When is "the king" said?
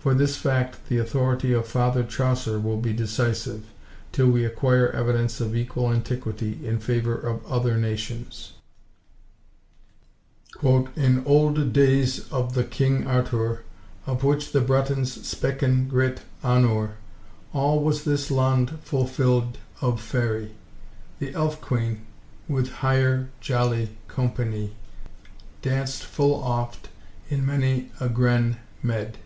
12.54-13.06